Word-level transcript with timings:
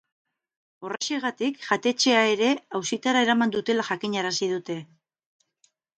Horrexegatik, 0.87 1.59
jatetxeaere 1.67 2.49
auzitara 2.79 3.21
eraman 3.27 3.53
dutela 3.57 3.89
jakinarazi 3.91 4.51
dute. 4.55 4.79